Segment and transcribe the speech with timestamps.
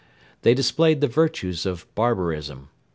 [0.41, 2.69] They displayed the virtues of barbarism.